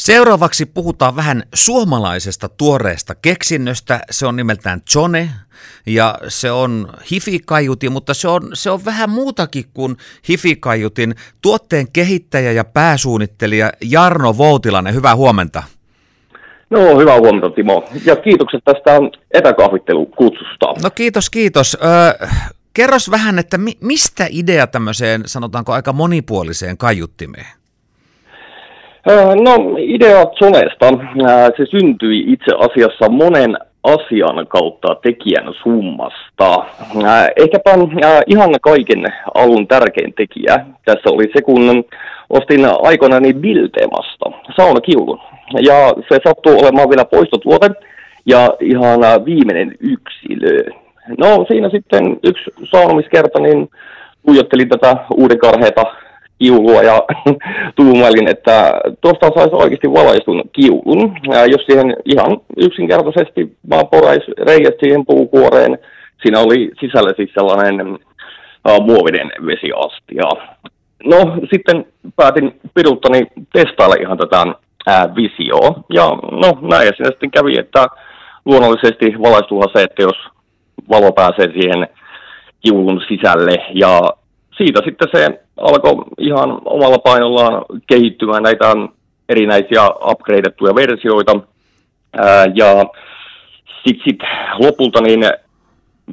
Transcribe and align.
Seuraavaksi 0.00 0.66
puhutaan 0.66 1.16
vähän 1.16 1.42
suomalaisesta 1.54 2.48
tuoreesta 2.48 3.14
keksinnöstä. 3.14 4.00
Se 4.10 4.26
on 4.26 4.36
nimeltään 4.36 4.80
Jone 4.94 5.30
ja 5.86 6.14
se 6.28 6.50
on 6.50 6.88
hifikaiutin, 7.10 7.92
mutta 7.92 8.14
se 8.14 8.28
on, 8.28 8.42
se 8.54 8.70
on 8.70 8.84
vähän 8.84 9.10
muutakin 9.10 9.64
kuin 9.74 9.96
hifikaiutin. 10.28 11.14
Tuotteen 11.42 11.86
kehittäjä 11.92 12.52
ja 12.52 12.64
pääsuunnittelija 12.64 13.72
Jarno 13.80 14.38
Voutilainen, 14.38 14.94
hyvää 14.94 15.16
huomenta. 15.16 15.62
No, 16.70 16.98
hyvää 16.98 17.18
huomenta 17.18 17.50
Timo. 17.50 17.84
Ja 18.04 18.16
kiitokset 18.16 18.60
tästä 18.64 18.90
etäkahvittelukutsusta. 19.30 20.66
No 20.82 20.90
kiitos, 20.94 21.30
kiitos. 21.30 21.76
Öö, 21.84 22.28
kerros 22.74 23.10
vähän, 23.10 23.38
että 23.38 23.58
mi- 23.58 23.78
mistä 23.80 24.26
idea 24.30 24.66
tämmöiseen, 24.66 25.22
sanotaanko 25.26 25.72
aika 25.72 25.92
monipuoliseen 25.92 26.78
kaiuttimeen? 26.78 27.59
No, 29.44 29.76
idea 29.78 30.26
Zonesta, 30.26 30.86
se 31.56 31.66
syntyi 31.70 32.24
itse 32.32 32.52
asiassa 32.58 33.08
monen 33.08 33.56
asian 33.82 34.46
kautta 34.48 34.94
tekijän 34.94 35.54
summasta. 35.62 36.64
Ehkäpä 37.36 37.70
ihan 38.26 38.50
kaiken 38.62 39.04
alun 39.34 39.68
tärkein 39.68 40.12
tekijä 40.16 40.66
tässä 40.84 41.10
oli 41.10 41.30
se, 41.34 41.42
kun 41.42 41.84
ostin 42.30 42.60
aikoinani 42.82 43.34
Biltemasta 43.34 44.30
saunakiulun. 44.56 45.20
Ja 45.60 45.92
se 46.08 46.18
sattuu 46.24 46.58
olemaan 46.58 46.90
vielä 46.90 47.04
poistotuote 47.04 47.70
ja 48.26 48.48
ihan 48.60 49.00
viimeinen 49.24 49.74
yksilö. 49.80 50.64
No 51.18 51.44
siinä 51.48 51.70
sitten 51.70 52.16
yksi 52.24 52.50
saunomiskerta, 52.70 53.40
niin 53.40 53.68
tuijottelin 54.26 54.68
tätä 54.68 54.96
uudenkarheita 55.16 55.82
kiulua 56.40 56.82
ja 56.82 57.02
tuumailin, 57.78 58.28
että 58.28 58.72
tuosta 59.00 59.30
saisi 59.34 59.54
oikeasti 59.54 59.92
valaistun 59.92 60.42
kiulun. 60.52 61.16
Ja 61.32 61.46
jos 61.46 61.62
siihen 61.66 61.96
ihan 62.04 62.40
yksinkertaisesti 62.56 63.56
vaan 63.70 63.88
porais 63.88 64.24
reijät 64.46 64.74
siihen 64.80 65.06
puukuoreen, 65.06 65.78
siinä 66.22 66.38
oli 66.40 66.70
sisällä 66.80 67.12
siis 67.16 67.30
sellainen 67.34 67.88
uh, 68.68 68.86
muovinen 68.86 69.32
vesiastia. 69.46 70.28
No 71.04 71.18
sitten 71.52 71.86
päätin 72.16 72.60
piruttani 72.74 73.20
testailla 73.52 73.94
ihan 74.00 74.18
tätä 74.18 74.42
uh, 74.46 75.16
visioa. 75.16 75.82
Ja 75.94 76.06
no 76.42 76.68
näin 76.70 76.86
ja 76.86 76.92
siinä 76.96 77.10
sitten 77.10 77.30
kävi, 77.30 77.58
että 77.58 77.86
luonnollisesti 78.44 79.06
valaistuuhan 79.22 79.68
se, 79.74 79.82
että 79.82 80.02
jos 80.02 80.16
valo 80.90 81.12
pääsee 81.12 81.52
siihen 81.52 81.88
kiulun 82.60 83.02
sisälle 83.08 83.56
ja 83.74 84.00
siitä 84.56 84.80
sitten 84.84 85.08
se 85.14 85.40
alkoi 85.60 86.04
ihan 86.18 86.58
omalla 86.64 86.98
painollaan 86.98 87.64
kehittymään 87.86 88.42
näitä 88.42 88.74
erinäisiä 89.28 89.82
upgradeettuja 90.10 90.74
versioita. 90.74 91.40
Ää, 92.16 92.46
ja 92.54 92.84
sitten 93.86 94.04
sit 94.04 94.18
lopulta 94.58 95.00
niin, 95.00 95.20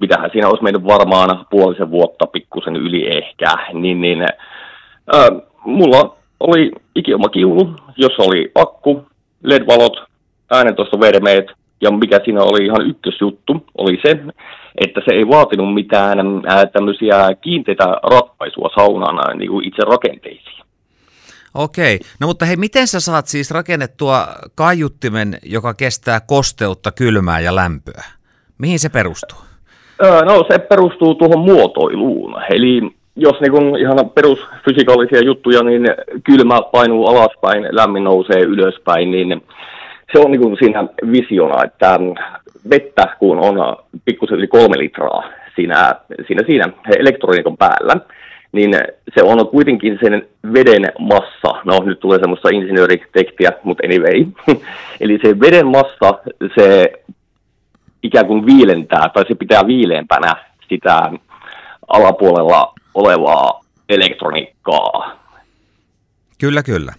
mitähän 0.01 0.29
siinä 0.31 0.47
olisi 0.47 0.63
mennyt 0.63 0.83
varmaan 0.85 1.45
puolisen 1.49 1.91
vuotta 1.91 2.27
pikkusen 2.27 2.75
yli 2.75 3.17
ehkä, 3.17 3.45
niin, 3.73 4.01
niin 4.01 4.21
ää, 4.21 5.29
mulla 5.65 6.17
oli 6.39 6.71
ikioma 6.95 7.29
kiulu, 7.29 7.69
jossa 7.97 8.23
oli 8.23 8.51
akku, 8.55 9.05
LED-valot, 9.43 10.03
äänentoistovermeet, 10.51 11.45
ja 11.81 11.91
mikä 11.91 12.19
siinä 12.25 12.41
oli 12.43 12.65
ihan 12.65 12.87
ykkösjuttu, 12.87 13.65
oli 13.77 13.99
se, 14.05 14.19
että 14.77 15.01
se 15.05 15.15
ei 15.15 15.27
vaatinut 15.27 15.73
mitään 15.73 16.19
ää, 16.45 16.65
tämmöisiä 16.65 17.35
kiinteitä 17.41 17.83
ratkaisua 18.39 18.69
saunan 18.75 19.37
niin 19.37 19.51
kuin 19.51 19.67
itse 19.67 19.81
rakenteisiin. 19.85 20.63
Okei, 21.53 21.99
no 22.19 22.27
mutta 22.27 22.45
hei, 22.45 22.55
miten 22.55 22.87
sä 22.87 22.99
saat 22.99 23.27
siis 23.27 23.51
rakennettua 23.51 24.27
kaiuttimen, 24.55 25.37
joka 25.43 25.73
kestää 25.73 26.19
kosteutta, 26.27 26.91
kylmää 26.91 27.39
ja 27.39 27.55
lämpöä? 27.55 28.03
Mihin 28.57 28.79
se 28.79 28.89
perustuu? 28.89 29.39
No 30.25 30.45
se 30.51 30.59
perustuu 30.59 31.15
tuohon 31.15 31.39
muotoiluun, 31.39 32.35
eli 32.49 32.81
jos 33.15 33.41
niin 33.41 33.51
kun 33.51 33.79
ihan 33.79 34.09
perusfysikaalisia 34.15 35.23
juttuja, 35.23 35.63
niin 35.63 35.87
kylmä 36.23 36.61
painuu 36.71 37.07
alaspäin, 37.07 37.67
lämmin 37.71 38.03
nousee 38.03 38.41
ylöspäin, 38.41 39.11
niin 39.11 39.43
se 40.13 40.19
on 40.19 40.31
niin 40.31 40.57
siinä 40.59 40.87
visiona, 41.11 41.63
että 41.63 41.99
vettä, 42.69 43.15
kun 43.19 43.39
on 43.39 43.77
pikkusen 44.05 44.37
yli 44.37 44.47
kolme 44.47 44.77
litraa 44.77 45.23
siinä, 45.57 45.95
siinä, 46.27 46.43
siinä 46.47 46.65
elektroniikan 46.99 47.57
päällä, 47.57 47.95
niin 48.51 48.75
se 49.15 49.23
on 49.23 49.47
kuitenkin 49.47 49.97
sen 50.03 50.27
veden 50.53 50.91
massa. 50.99 51.61
No 51.65 51.83
nyt 51.85 51.99
tulee 51.99 52.19
semmoista 52.19 52.49
insinööritekstiä, 52.49 53.51
mutta 53.63 53.83
anyway. 53.87 54.25
Eli 55.01 55.19
se 55.21 55.39
veden 55.39 55.67
massa, 55.67 56.19
se 56.55 56.91
ikään 58.03 58.27
kuin 58.27 58.45
viilentää, 58.45 59.09
tai 59.13 59.25
se 59.27 59.35
pitää 59.35 59.67
viileämpänä 59.67 60.35
sitä 60.69 61.11
alapuolella 61.87 62.73
olevaa 62.93 63.63
elektroniikkaa. 63.89 65.19
Kyllä, 66.39 66.63
kyllä. 66.63 66.93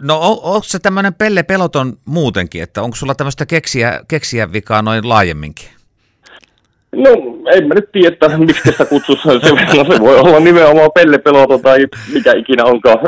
No 0.00 0.18
on, 0.20 0.38
onko 0.42 0.62
se 0.62 0.78
tämmöinen 0.78 1.14
pelle 1.14 1.42
peloton 1.42 1.96
muutenkin, 2.04 2.62
että 2.62 2.82
onko 2.82 2.96
sulla 2.96 3.14
tämmöistä 3.14 3.46
keksiä, 3.46 4.00
keksiä 4.08 4.52
vikaa 4.52 4.82
noin 4.82 5.08
laajemminkin? 5.08 5.77
No, 6.92 7.10
en 7.52 7.68
mä 7.68 7.74
nyt 7.74 7.92
tiedä, 7.92 8.38
miksi 8.38 8.70
sitä 8.70 8.84
kutsussa 8.84 9.30
se, 9.40 9.50
no, 9.76 9.84
se 9.94 10.00
voi 10.00 10.18
olla 10.18 10.40
nimenomaan 10.40 10.90
pelle 10.94 11.18
peloton 11.18 11.62
tai 11.62 11.78
mikä 12.12 12.32
ikinä 12.32 12.64
onkaan, 12.64 12.98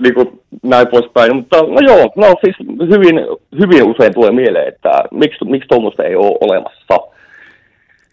niin 0.00 0.14
kuin 0.14 0.40
näin 0.62 0.86
poispäin. 0.86 1.36
Mutta 1.36 1.56
no 1.56 1.80
joo, 1.80 2.12
no 2.16 2.34
siis 2.44 2.56
hyvin, 2.90 3.20
hyvin 3.60 3.82
usein 3.82 4.14
tulee 4.14 4.30
mieleen, 4.30 4.68
että 4.68 4.90
miksi, 5.10 5.44
miksi 5.44 5.68
tuommoista 5.68 6.02
ei 6.02 6.16
ole 6.16 6.38
olemassa. 6.40 7.08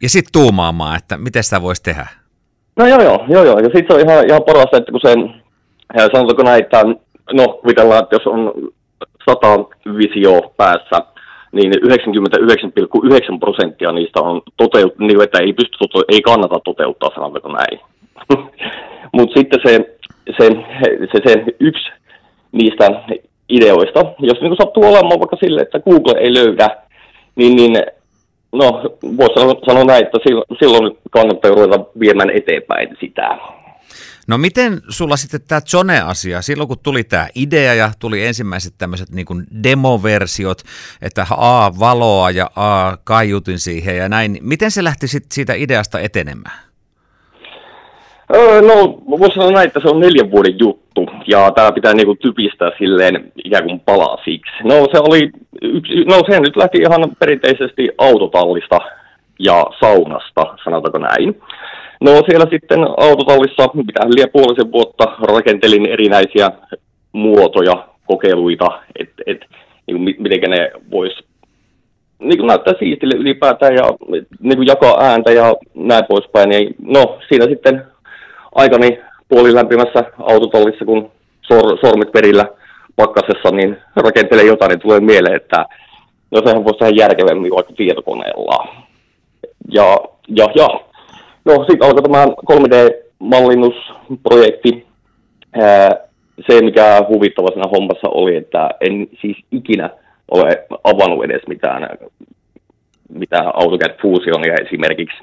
Ja 0.01 0.09
sitten 0.09 0.31
tuumaamaan, 0.33 0.97
että 0.97 1.17
miten 1.17 1.43
sitä 1.43 1.61
voisi 1.61 1.83
tehdä? 1.83 2.07
No 2.75 2.87
joo, 2.87 3.01
joo, 3.01 3.25
joo, 3.29 3.43
joo. 3.43 3.59
ja 3.59 3.69
sitten 3.75 3.85
se 3.87 3.93
on 3.93 4.09
ihan, 4.09 4.27
ihan 4.27 4.43
parasta, 4.43 4.77
että 4.77 4.91
kun 4.91 5.01
sen, 5.01 5.41
sanotaanko 5.97 6.43
näin, 6.43 6.63
että 6.63 6.83
no 7.33 7.47
kuvitellaan, 7.47 8.03
että 8.03 8.15
jos 8.15 8.27
on 8.27 8.53
100 9.29 9.47
visio 9.97 10.53
päässä, 10.57 11.10
niin 11.51 11.73
99,9 11.73 13.39
prosenttia 13.39 13.91
niistä 13.91 14.21
on 14.21 14.41
toteut, 14.57 14.99
niin 14.99 15.21
että 15.21 15.39
ei, 15.39 15.53
pysty 15.53 15.77
tote- 15.83 16.05
ei 16.07 16.21
kannata 16.21 16.59
toteuttaa, 16.63 17.09
sanotaanko 17.15 17.49
näin. 17.51 17.79
Mutta 19.15 19.39
sitten 19.39 19.59
se, 19.65 19.97
se, 20.37 20.49
se, 21.11 21.19
se 21.25 21.43
yksi 21.59 21.91
niistä 22.51 23.01
ideoista, 23.49 24.05
jos 24.19 24.41
niin 24.41 24.55
sattuu 24.57 24.83
olemaan 24.83 25.19
vaikka 25.19 25.37
sille, 25.43 25.61
että 25.61 25.79
Google 25.79 26.19
ei 26.19 26.33
löydä, 26.33 26.69
niin, 27.35 27.55
niin 27.55 27.77
no, 28.51 28.81
voisi 29.17 29.33
sanoa, 29.65 29.83
näin, 29.83 30.05
että 30.05 30.17
silloin 30.59 30.97
kannattaa 31.11 31.51
ruveta 31.51 31.85
viemään 31.99 32.29
eteenpäin 32.29 32.97
sitä. 32.99 33.37
No 34.31 34.37
miten 34.37 34.81
sulla 34.89 35.17
sitten 35.17 35.39
tämä 35.47 35.61
Zone-asia, 35.61 36.41
silloin 36.41 36.67
kun 36.67 36.77
tuli 36.83 37.03
tämä 37.03 37.27
idea 37.35 37.73
ja 37.73 37.91
tuli 37.99 38.25
ensimmäiset 38.25 38.73
tämmöiset 38.77 39.09
niin 39.09 39.47
demoversiot, 39.63 40.61
että 41.01 41.25
A 41.37 41.71
valoa 41.79 42.31
ja 42.31 42.49
A 42.55 42.97
kaiutin 43.03 43.59
siihen 43.59 43.97
ja 43.97 44.09
näin, 44.09 44.37
miten 44.41 44.71
se 44.71 44.83
lähti 44.83 45.07
sit 45.07 45.23
siitä 45.31 45.53
ideasta 45.53 45.99
etenemään? 45.99 46.59
No, 48.67 48.75
voisi 49.19 49.35
sanoa 49.35 49.51
näin, 49.51 49.67
että 49.67 49.79
se 49.79 49.89
on 49.89 49.99
neljän 49.99 50.31
vuoden 50.31 50.59
juttu, 50.59 51.05
ja 51.27 51.51
tämä 51.55 51.71
pitää 51.71 51.93
niinku 51.93 52.15
typistää 52.15 52.71
silleen 52.77 53.31
ikään 53.45 53.63
kuin 53.63 53.79
palasiksi. 53.79 54.63
No 54.63 54.75
se 54.91 54.99
oli, 54.99 55.31
yksi, 55.61 56.03
no 56.05 56.21
se 56.29 56.39
nyt 56.39 56.55
lähti 56.55 56.77
ihan 56.77 57.15
perinteisesti 57.19 57.89
autotallista 57.97 58.79
ja 59.39 59.65
saunasta, 59.79 60.41
sanotaanko 60.63 60.97
näin. 60.97 61.41
No 62.01 62.11
siellä 62.11 62.45
sitten 62.49 62.79
autotallissa, 62.97 63.69
mitä 63.73 63.99
liian 64.05 64.29
puolisen 64.33 64.71
vuotta 64.71 65.03
rakentelin 65.21 65.89
erinäisiä 65.89 66.51
muotoja, 67.11 67.87
kokeiluita, 68.07 68.81
että 68.99 69.23
et, 69.25 69.45
niin 69.87 70.01
miten 70.01 70.49
ne 70.49 70.71
vois 70.91 71.23
niin 72.19 72.47
näyttää 72.47 72.73
siistille 72.79 73.15
ylipäätään 73.15 73.75
ja 73.75 73.83
niin 74.39 74.57
kuin 74.57 74.67
jakaa 74.67 75.03
ääntä 75.03 75.31
ja 75.31 75.55
näin 75.73 76.05
poispäin. 76.05 76.49
Niin, 76.49 76.75
no 76.85 77.19
siinä 77.29 77.45
sitten 77.45 77.85
aikani 78.55 78.99
puolilämpimässä 79.29 80.03
autotallissa, 80.19 80.85
kun 80.85 81.11
sor, 81.41 81.77
sormet 81.81 82.11
perillä 82.11 82.45
pakkasessa, 82.95 83.51
niin 83.51 83.77
rakentelee 83.95 84.45
jotain, 84.45 84.69
niin 84.69 84.79
tulee 84.79 84.99
mieleen, 84.99 85.35
että 85.35 85.65
no 86.31 86.41
sehän 86.45 86.63
voisi 86.63 86.79
tehdä 86.79 86.93
järkevämmin 86.95 87.51
vaikka 87.51 87.73
tietokoneella. 87.73 88.67
Ja, 89.71 89.97
ja, 90.27 90.47
ja 90.55 90.67
No 91.45 91.53
sitten 91.53 91.83
alkoi 91.83 92.03
tämä 92.03 92.25
3D-mallinnusprojekti. 92.25 94.87
Se, 96.47 96.61
mikä 96.61 97.05
huvittava 97.09 97.47
siinä 97.47 97.67
hommassa 97.71 98.09
oli, 98.09 98.35
että 98.35 98.69
en 98.81 99.07
siis 99.21 99.37
ikinä 99.51 99.89
ole 100.31 100.67
avannut 100.83 101.23
edes 101.23 101.41
mitään, 101.47 101.87
mitään 103.13 103.51
AutoCAD 103.53 104.01
Fusionia 104.01 104.55
esimerkiksi 104.65 105.17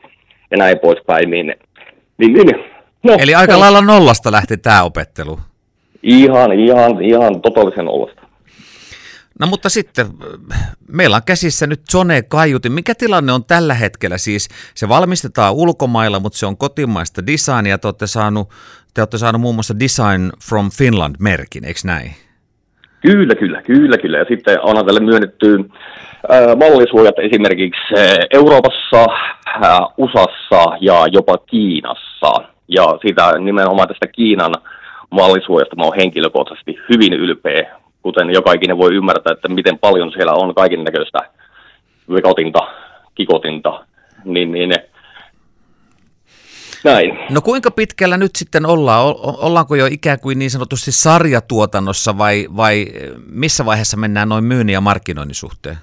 ja 0.51 0.57
näin 0.57 0.79
poispäin, 0.79 1.31
niin, 1.31 1.55
niin, 2.19 2.33
niin 2.33 2.65
no, 3.03 3.17
Eli 3.19 3.35
aika 3.35 3.53
no. 3.53 3.61
lailla 3.61 3.81
nollasta 3.81 4.33
lähti 4.33 4.57
tämä 4.57 4.83
opettelu. 4.83 5.39
Ihan, 6.03 6.53
ihan, 6.53 7.05
ihan 7.05 7.41
totaalisen 7.41 7.85
nollasta. 7.85 8.28
No 9.39 9.47
mutta 9.47 9.69
sitten 9.69 10.07
meillä 10.89 11.17
on 11.17 11.23
käsissä 11.27 11.67
nyt 11.67 11.81
Zone 11.93 12.23
kaiutin. 12.23 12.73
Mikä 12.73 12.95
tilanne 12.95 13.33
on 13.33 13.45
tällä 13.45 13.75
hetkellä? 13.75 14.19
Siis 14.19 14.49
se 14.75 14.89
valmistetaan 14.89 15.55
ulkomailla, 15.55 16.21
mutta 16.21 16.39
se 16.39 16.47
on 16.47 16.57
kotimaista 16.57 17.27
designia. 17.27 17.79
Te 17.79 17.89
olette 17.89 18.07
saanut, 18.07 18.51
te 18.95 19.01
olette 19.01 19.19
saanut 19.19 19.41
muun 19.41 19.55
muassa 19.55 19.79
Design 19.81 20.31
from 20.49 20.71
Finland-merkin, 20.71 21.65
eikö 21.65 21.81
näin? 21.85 22.15
Kyllä, 23.01 23.35
kyllä, 23.35 23.63
kyllä, 23.63 23.99
kyllä. 23.99 24.19
Ja 24.19 24.25
sitten 24.29 24.59
on 24.63 24.87
tälle 24.87 25.01
myönnetty 25.01 25.71
mallisuojat 26.57 27.19
esimerkiksi 27.19 27.95
Euroopassa, 28.31 29.07
USAssa 29.99 30.77
ja 30.81 31.07
jopa 31.13 31.39
Kiinassa. 31.39 32.33
Ja 32.69 32.85
sitä 33.07 33.39
nimenomaan 33.39 33.89
tästä 33.89 34.07
Kiinan 34.07 34.55
mallisuojasta 35.11 35.77
mä 35.77 35.83
oon 35.83 35.97
henkilökohtaisesti 35.97 36.79
hyvin 36.93 37.13
ylpeä, 37.13 37.78
kuten 38.03 38.31
joka 38.31 38.53
ikinen 38.53 38.79
voi 38.79 38.95
ymmärtää, 38.95 39.33
että 39.33 39.49
miten 39.49 39.79
paljon 39.79 40.13
siellä 40.13 40.33
on 40.33 40.55
kaiken 40.55 40.85
näköistä 40.85 41.19
vikotinta, 42.15 42.59
kikotinta, 43.15 43.85
niin, 44.25 44.53
niin 44.53 44.71
näin. 46.85 47.19
No 47.31 47.41
kuinka 47.41 47.71
pitkällä 47.71 48.17
nyt 48.17 48.37
sitten 48.37 48.67
ollaan? 48.67 49.05
Ollaanko 49.23 49.75
jo 49.75 49.87
ikään 49.87 50.21
kuin 50.21 50.39
niin 50.39 50.51
sanotusti 50.51 50.93
sarjatuotannossa 50.93 52.19
vai, 52.19 52.47
vai 52.57 52.87
missä 53.31 53.67
vaiheessa 53.67 53.97
mennään 53.97 54.29
noin 54.29 54.45
myynnin 54.45 54.73
ja 54.73 54.81
markkinoinnin 54.81 55.35
suhteen? 55.35 55.77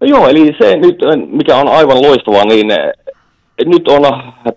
No 0.00 0.06
joo, 0.06 0.28
eli 0.28 0.54
se 0.58 0.76
nyt, 0.76 0.96
mikä 1.30 1.56
on 1.56 1.68
aivan 1.68 2.02
loistavaa, 2.02 2.44
niin 2.44 2.66
nyt 3.64 3.88
on 3.88 4.02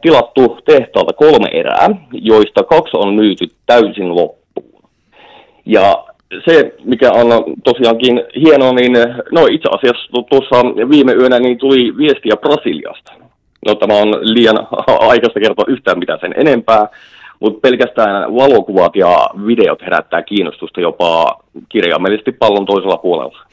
tilattu 0.02 0.58
tehtaalta 0.66 1.14
kolme 1.14 1.48
erää, 1.54 1.90
joista 2.12 2.64
kaksi 2.64 2.98
on 2.98 3.16
myyty 3.16 3.46
täysin 3.66 4.16
loppuun. 4.16 4.90
Ja 5.66 6.06
se, 6.46 6.76
mikä 6.84 7.12
on 7.12 7.28
tosiaankin 7.64 8.24
hienoa, 8.36 8.74
niin 8.74 8.94
no 9.32 9.46
itse 9.46 9.70
asiassa 9.72 10.12
tuossa 10.30 10.90
viime 10.90 11.14
yönä 11.14 11.40
niin 11.40 11.58
tuli 11.58 11.98
viestiä 11.98 12.38
Brasiliasta. 12.38 13.14
No 13.66 13.76
tämä 13.76 13.94
on 13.94 14.10
liian 14.22 14.68
aikaista 15.10 15.40
kertoa 15.40 15.66
yhtään 15.68 16.00
mitään 16.00 16.20
sen 16.20 16.34
enempää, 16.38 16.88
mutta 17.40 17.60
pelkästään 17.60 18.36
valokuvat 18.36 18.96
ja 18.96 19.30
videot 19.48 19.82
herättää 19.82 20.22
kiinnostusta 20.22 20.82
jopa 20.82 21.40
kirjaimellisesti 21.70 22.32
pallon 22.32 22.66
toisella 22.66 22.98
puolella. 22.98 23.46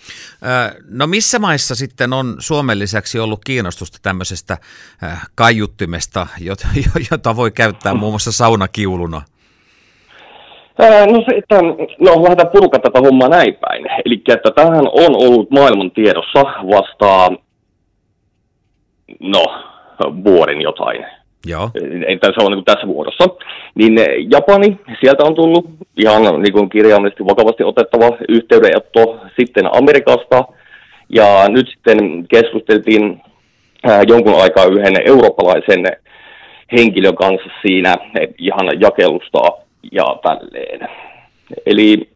No 0.88 1.06
missä 1.06 1.38
maissa 1.38 1.74
sitten 1.74 2.12
on 2.12 2.36
Suomen 2.38 2.78
lisäksi 2.78 3.18
ollut 3.18 3.40
kiinnostusta 3.44 3.98
tämmöisestä 4.02 4.58
kaiuttimesta, 5.34 6.26
jota 7.10 7.36
voi 7.36 7.50
käyttää 7.50 7.94
muun 7.94 8.12
muassa 8.12 8.32
saunakiuluna? 8.32 9.22
No 10.78 11.24
se, 11.28 11.36
että, 11.36 11.62
no 12.00 12.22
lähdetään 12.22 12.52
purkaa 12.52 12.80
tätä 12.80 13.00
hommaa 13.00 13.28
näin 13.28 13.54
päin. 13.54 13.86
Eli 14.04 14.22
että 14.28 14.50
tähän 14.50 14.88
on 14.92 15.16
ollut 15.16 15.50
maailman 15.50 15.90
tiedossa 15.90 16.42
vasta, 16.42 17.32
no, 19.20 19.44
vuoden 20.24 20.60
jotain. 20.60 21.06
Joo. 21.46 21.70
Että 22.08 22.26
se 22.26 22.44
on 22.44 22.52
niin 22.52 22.64
tässä 22.64 22.86
vuodossa. 22.86 23.24
Niin 23.74 23.98
eh, 23.98 24.06
Japani, 24.30 24.78
sieltä 25.00 25.24
on 25.24 25.34
tullut 25.34 25.66
ihan 25.96 26.22
niin 26.22 26.52
kuin 26.52 26.68
kirjaimellisesti 26.68 27.24
vakavasti 27.24 27.64
otettava 27.64 28.16
yhteydenotto 28.28 29.20
sitten 29.40 29.76
Amerikasta. 29.76 30.44
Ja 31.08 31.48
nyt 31.48 31.68
sitten 31.68 32.28
keskusteltiin 32.28 33.22
äh, 33.88 34.00
jonkun 34.08 34.42
aikaa 34.42 34.64
yhden 34.64 34.96
eurooppalaisen 35.04 35.84
henkilön 36.72 37.14
kanssa 37.14 37.50
siinä 37.62 37.96
ihan 38.38 38.80
jakelusta 38.80 39.65
ja 39.92 40.04
tälleen. 40.22 40.88
Eli 41.66 42.10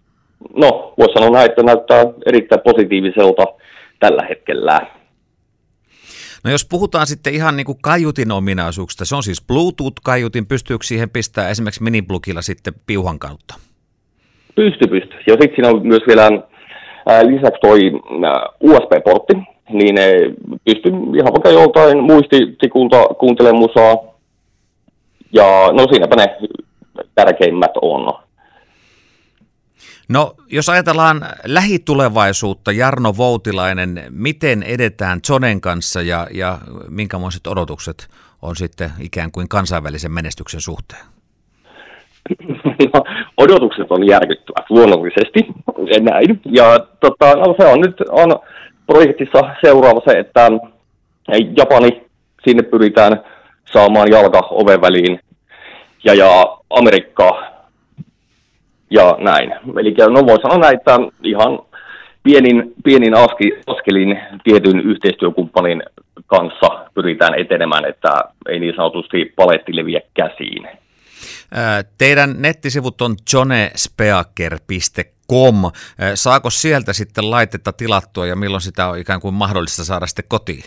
no, 0.56 0.94
voisi 0.98 1.12
sanoa 1.12 1.30
näin, 1.30 1.50
että 1.50 1.62
näyttää 1.62 2.04
erittäin 2.26 2.60
positiiviselta 2.64 3.44
tällä 3.98 4.22
hetkellä. 4.28 4.80
No 6.44 6.50
jos 6.50 6.66
puhutaan 6.70 7.06
sitten 7.06 7.34
ihan 7.34 7.56
niin 7.56 7.66
kuin 7.66 7.78
kaiutin 7.82 8.32
ominaisuuksista, 8.32 9.04
se 9.04 9.16
on 9.16 9.22
siis 9.22 9.42
Bluetooth-kaiutin, 9.46 10.46
pystyykö 10.46 10.84
siihen 10.84 11.10
pistää 11.10 11.48
esimerkiksi 11.48 11.82
miniplugilla 11.82 12.42
sitten 12.42 12.74
piuhan 12.86 13.18
kautta? 13.18 13.54
Pysty, 14.54 14.88
pysty. 14.88 15.16
Ja 15.26 15.32
sitten 15.32 15.50
siinä 15.54 15.68
on 15.68 15.86
myös 15.86 16.02
vielä 16.06 16.22
ää, 17.06 17.26
lisäksi 17.26 17.60
toi 17.60 17.80
USB-portti, 18.60 19.34
niin 19.72 19.96
pystyy 20.64 20.92
ihan 20.92 21.32
vaikka 21.32 21.50
joltain 21.50 22.02
muistitikulta 22.02 23.04
kuuntelemaan 23.18 23.60
musaa. 23.60 23.96
Ja 25.32 25.70
no 25.72 25.86
siinäpä 25.90 26.16
ne 26.16 26.36
tärkeimmät 27.14 27.70
on. 27.82 28.14
No, 30.08 30.34
jos 30.46 30.68
ajatellaan 30.68 31.20
lähitulevaisuutta, 31.46 32.72
Jarno 32.72 33.16
Voutilainen, 33.16 34.02
miten 34.10 34.62
edetään 34.62 35.20
Zonen 35.26 35.60
kanssa 35.60 36.02
ja, 36.02 36.26
ja 36.34 36.58
minkälaiset 36.88 37.46
odotukset 37.46 38.08
on 38.42 38.56
sitten 38.56 38.90
ikään 39.00 39.30
kuin 39.32 39.48
kansainvälisen 39.48 40.12
menestyksen 40.12 40.60
suhteen? 40.60 41.04
No, 42.94 43.04
odotukset 43.36 43.86
on 43.90 44.06
järkyttävät 44.06 44.70
luonnollisesti, 44.70 45.46
näin. 46.00 46.40
Ja 46.44 46.78
tota, 47.00 47.34
no, 47.34 47.54
se 47.58 47.66
on 47.66 47.80
nyt 47.80 48.00
on 48.10 48.38
projektissa 48.86 49.38
seuraava 49.64 50.00
se, 50.04 50.18
että 50.18 50.50
Japani, 51.56 52.06
sinne 52.44 52.62
pyritään 52.62 53.20
saamaan 53.72 54.10
jalka 54.10 54.38
oven 54.50 54.80
väliin, 54.80 55.20
ja, 56.04 56.14
ja 56.14 56.58
Amerikka 56.70 57.42
ja 58.90 59.16
näin. 59.18 59.52
Eli 59.80 59.94
no 60.10 60.26
voi 60.26 60.42
sanoa 60.42 60.58
näin, 60.58 60.76
että 60.76 60.98
ihan 61.22 61.58
pienin, 62.22 62.72
pienin 62.84 63.14
aski, 63.14 63.52
askelin 63.66 64.20
tietyn 64.44 64.80
yhteistyökumppanin 64.80 65.82
kanssa 66.26 66.86
pyritään 66.94 67.38
etenemään, 67.38 67.84
että 67.84 68.24
ei 68.48 68.58
niin 68.58 68.74
sanotusti 68.76 69.32
paletti 69.36 69.76
leviä 69.76 70.00
käsiin. 70.14 70.68
Teidän 71.98 72.34
nettisivut 72.38 73.02
on 73.02 73.14
jonespeaker.com. 73.32 75.54
Saako 76.14 76.50
sieltä 76.50 76.92
sitten 76.92 77.30
laitetta 77.30 77.72
tilattua 77.72 78.26
ja 78.26 78.36
milloin 78.36 78.60
sitä 78.60 78.86
on 78.86 78.98
ikään 78.98 79.20
kuin 79.20 79.34
mahdollista 79.34 79.84
saada 79.84 80.06
sitten 80.06 80.24
kotiin? 80.28 80.64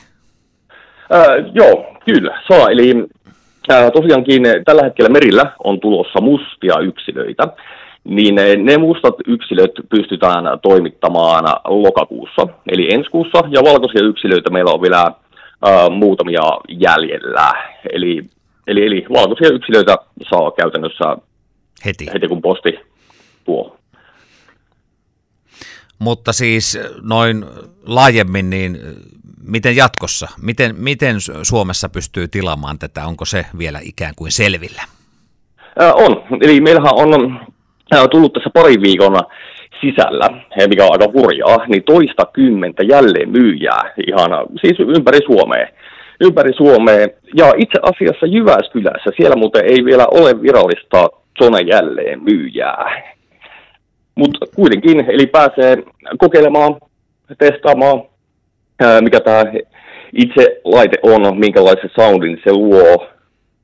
Ää, 1.10 1.26
joo, 1.54 1.98
kyllä 2.06 2.42
saa. 2.48 2.70
Eli 2.70 2.94
tosiaankin 3.94 4.44
tällä 4.66 4.84
hetkellä 4.84 5.10
merillä 5.10 5.52
on 5.64 5.80
tulossa 5.80 6.22
mustia 6.22 6.80
yksilöitä 6.80 7.48
niin 8.04 8.36
ne 8.36 8.78
mustat 8.78 9.16
yksilöt 9.28 9.72
pystytään 9.90 10.60
toimittamaan 10.62 11.44
lokakuussa, 11.68 12.48
eli 12.72 12.94
ensi 12.94 13.10
kuussa, 13.10 13.44
ja 13.50 13.64
valkoisia 13.64 14.04
yksilöitä 14.04 14.50
meillä 14.50 14.72
on 14.72 14.82
vielä 14.82 15.12
ää, 15.66 15.90
muutamia 15.90 16.42
jäljellä. 16.68 17.54
Eli, 17.94 18.30
eli, 18.68 18.86
eli 18.86 19.06
valkoisia 19.14 19.50
yksilöitä 19.50 19.98
saa 20.30 20.52
käytännössä 20.52 21.18
heti, 21.86 22.06
heti 22.14 22.28
kun 22.28 22.42
posti 22.42 22.80
tuo. 23.46 23.78
Mutta 26.00 26.34
siis 26.34 26.80
noin 27.02 27.46
laajemmin, 27.86 28.50
niin 28.50 28.78
miten 29.48 29.76
jatkossa? 29.76 30.28
Miten, 30.42 30.76
miten 30.78 31.16
Suomessa 31.44 31.90
pystyy 31.90 32.28
tilaamaan 32.28 32.80
tätä? 32.80 33.06
Onko 33.06 33.26
se 33.26 33.46
vielä 33.58 33.80
ikään 33.84 34.14
kuin 34.16 34.32
selvillä? 34.32 34.84
on. 35.80 36.24
Eli 36.42 36.62
meillähän 36.62 36.96
on 36.96 38.10
tullut 38.12 38.34
tässä 38.34 38.50
parin 38.54 38.82
viikon 38.82 39.20
sisällä, 39.82 40.30
mikä 40.68 40.86
on 40.86 40.92
aika 40.92 41.12
hurjaa, 41.14 41.68
niin 41.68 41.84
toista 41.84 42.26
kymmentä 42.34 42.84
jälleen 42.84 43.30
myyjää 43.30 43.94
ihan 44.08 44.32
siis 44.62 44.80
ympäri 44.80 45.20
Suomea. 45.26 45.68
Ympäri 46.22 46.54
Suomea. 46.54 47.08
Ja 47.36 47.54
itse 47.58 47.80
asiassa 47.82 48.26
Jyväskylässä, 48.26 49.12
siellä 49.18 49.36
muuten 49.36 49.66
ei 49.66 49.86
vielä 49.86 50.08
ole 50.12 50.42
virallista 50.42 51.10
Zone 51.40 51.62
jälleen 51.62 52.24
myyjää. 52.24 53.14
Mutta 54.16 54.46
kuitenkin, 54.56 55.06
eli 55.08 55.28
pääsee 55.28 55.78
kokeilemaan, 56.18 56.76
testaamaan, 57.38 58.02
mikä 59.02 59.20
tämä 59.20 59.46
itse 60.14 60.62
laite 60.64 60.98
on, 61.04 61.40
minkälaisen 61.40 61.90
soundin 61.96 62.42
se 62.44 62.52
luo 62.52 63.08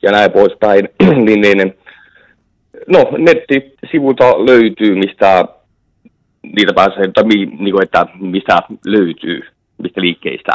ja 0.01 0.11
näin 0.11 0.31
poispäin, 0.31 0.89
niin, 1.25 1.41
niin 1.41 1.73
no, 2.87 3.09
nettisivulta 3.17 4.45
löytyy, 4.45 4.95
mistä 4.95 5.45
niitä 6.55 6.73
pääsee, 6.73 7.11
tai 7.13 7.23
mi, 7.23 7.45
niin 7.45 7.71
kuin, 7.71 7.83
että 7.83 8.05
mistä 8.19 8.59
löytyy, 8.85 9.41
mistä 9.77 10.01
liikkeistä. 10.01 10.51